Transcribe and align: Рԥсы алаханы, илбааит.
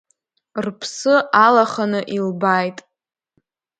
Рԥсы 0.65 1.15
алаханы, 1.45 1.99
илбааит. 2.15 2.77